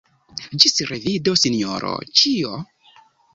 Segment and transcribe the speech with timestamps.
[0.63, 1.93] Ĝis revido, Sinjoro
[2.23, 2.65] Ĉiol!